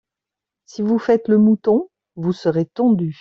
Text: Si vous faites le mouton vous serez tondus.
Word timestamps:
Si 0.65 0.81
vous 0.81 0.97
faites 0.97 1.27
le 1.27 1.37
mouton 1.37 1.87
vous 2.15 2.33
serez 2.33 2.65
tondus. 2.65 3.09